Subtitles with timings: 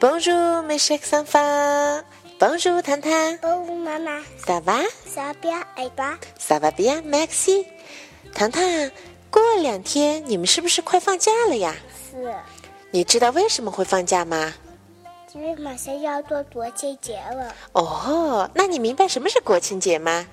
[0.00, 2.02] Bonjour, mes chers enfants.
[2.38, 3.12] Bonjour, 糖糖。
[3.42, 4.22] Bonjour, maman.
[4.46, 4.80] Ça va?
[5.06, 6.16] Ça va bien, et toi?
[6.38, 7.66] Ça va bien, merci.
[8.32, 8.62] 糖糖，
[9.30, 11.74] 过两天你们是不是快放假了呀？
[12.10, 12.34] 是。
[12.90, 14.54] 你知道为什么会放假吗？
[15.34, 17.54] 因为马上要做国庆节了。
[17.72, 20.26] 哦，那你明白什么是国庆节吗？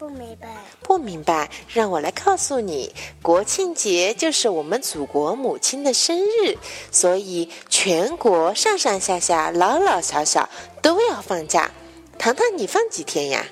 [0.00, 0.48] 不明白，
[0.82, 6.56] 不明白，让我来告诉你，国庆节就是我们祖国母亲的生日，
[6.90, 10.48] 所以全国上上下下、老老小小
[10.80, 11.70] 都要放假。
[12.18, 13.44] 糖糖，你放几天呀？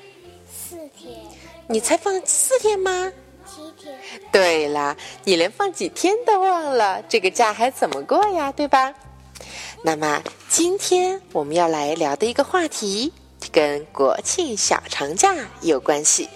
[0.50, 1.20] 四天。
[1.66, 3.12] 你才放四天吗？
[3.46, 3.94] 七天。
[4.32, 8.50] 对啦，你连放几天都忘了，这个假还怎么过呀？
[8.52, 8.94] 对吧？
[9.82, 13.12] 那么今天我们要来聊的一个话题，
[13.52, 16.26] 跟国庆小长假有关系。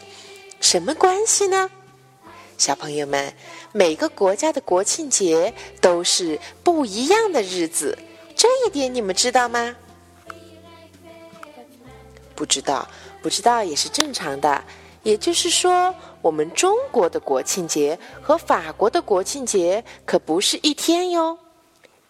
[0.63, 1.69] 什么关系呢？
[2.57, 3.35] 小朋友们，
[3.73, 7.99] 每个国家的国庆节都是不一样的日子，
[8.37, 9.75] 这一点你们知道吗？
[12.37, 12.89] 不知道，
[13.21, 14.63] 不知道也是正常的。
[15.03, 21.37] 也就是说，我们中国的国庆节和法国的国庆节可不是一天哟。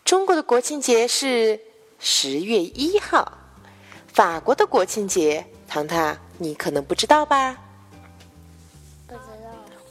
[0.05, 1.59] 中国的国庆节是
[1.99, 3.33] 十月一号，
[4.13, 7.57] 法国的国庆节，糖糖，你可能不知道吧？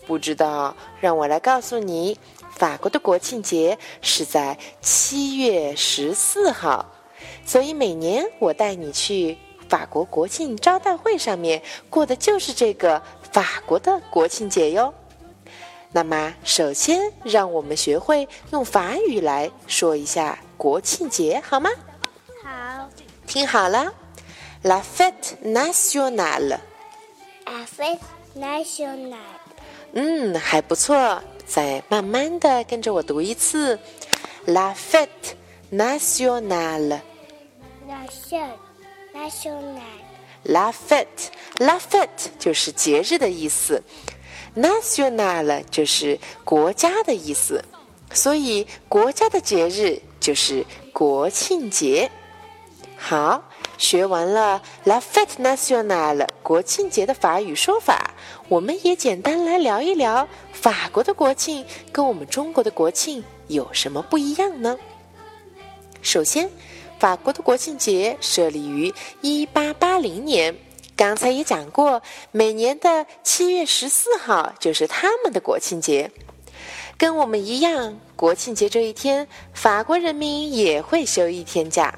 [0.05, 2.17] 不知道，让我来告诉你，
[2.55, 6.85] 法国的国庆节是在七月十四号，
[7.45, 9.38] 所以每年我带你去
[9.69, 14.93] 法国国庆招待会上面过的就是这个法国的国庆节哟。
[15.93, 21.69] 那么，首先让我们学会用法语来说一下国庆节，好吗？
[22.43, 22.89] 好，
[23.27, 23.93] 听好了
[24.63, 27.99] ，La fête nationale，La fête
[28.36, 29.50] nationale。
[29.94, 31.22] 嗯，还不错。
[31.45, 33.78] 再慢慢的跟着我读一次
[34.45, 35.36] ，La fête
[35.72, 37.02] nationale。
[37.88, 38.58] La fête
[39.14, 39.82] nationale。
[40.43, 43.83] La fête，La fête 就是节日的意思
[44.55, 47.64] ，nationale 就是国家的意思，
[48.14, 52.10] 所以国家的节日就是国庆节。
[52.98, 53.44] 好。
[53.81, 58.14] 学完了 La Fête Nationale 国庆节的法语说法，
[58.47, 64.77] 我们也简单来聊一聊法国的国庆跟我们中国的国庆有什么不一样呢？
[66.03, 66.47] 首先，
[66.99, 68.93] 法国的国庆节设立于
[69.23, 70.55] 1880年，
[70.95, 76.11] 刚才也讲过，每年的7月14号就是他们的国庆节。
[76.99, 81.97] 跟我们一样，国庆节这一天，法国人民也会休一天假。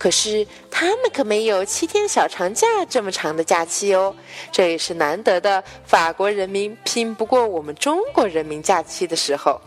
[0.00, 4.16] 可是他们可没有七天小长假这么长的假期哦，
[4.50, 5.62] 这也是难得的。
[5.84, 9.60] 法国人民拼不过我们中国人民假期的时候。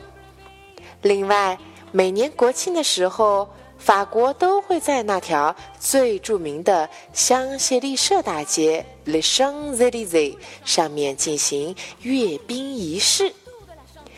[1.03, 1.55] 另外，
[1.91, 13.31] 每年国庆的时候，法国都会在那条最著名的香榭丽舍大街 （Le Champs Élysées） 上面进行阅兵仪式。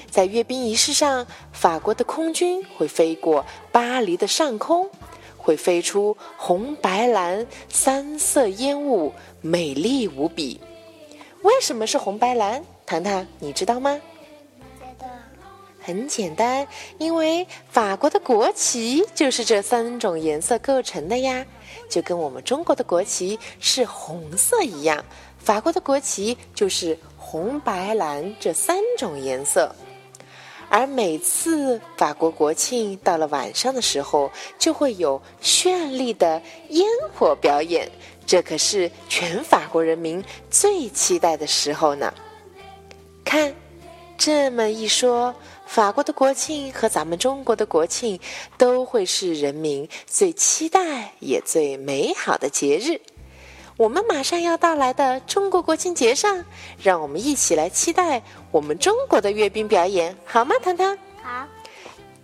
[0.09, 4.89] 在阅兵仪式上，法国的空军会飞过巴黎的上空。
[5.45, 10.59] 会飞出红、白、蓝三色烟雾，美丽无比。
[11.43, 12.65] 为什么是红、白、蓝？
[12.87, 14.01] 糖糖，你知道吗？
[15.79, 16.67] 很简单，
[16.97, 21.45] 因为法国的国旗就是这三种颜色构成的呀，
[21.87, 25.05] 就跟我们中国的国旗是红色一样，
[25.37, 29.75] 法国的国旗就是红、白、蓝这三种颜色。
[30.69, 37.89] 而每次法国国庆到了晚上的时候，就会有绚丽的烟火表演，
[38.25, 42.13] 这可是全法国人民最期待的时候呢。
[43.23, 43.53] 看，
[44.17, 45.33] 这么一说，
[45.65, 48.19] 法国的国庆和咱们中国的国庆
[48.57, 52.99] 都会是人民最期待也最美好的节日。
[53.77, 56.45] 我们马上要到来的中国国庆节上，
[56.81, 58.21] 让我们一起来期待
[58.51, 60.55] 我们中国的阅兵表演，好吗？
[60.63, 61.45] 糖糖，好。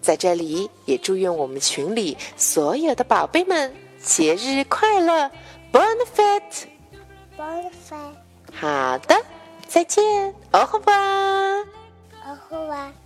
[0.02, 3.72] 在这里也祝愿我们群里所有的宝贝们
[4.02, 5.30] 节日快乐
[5.72, 5.84] ，Bon
[6.16, 8.14] fête，Bon fête。
[8.54, 9.16] 好的，
[9.68, 13.00] 再见，Au revoir，Au revoir。